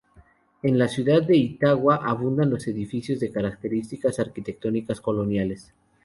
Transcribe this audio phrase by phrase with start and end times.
[0.63, 5.75] En la ciudad de Itauguá abundan los edificios de características arquitectónicas coloniales.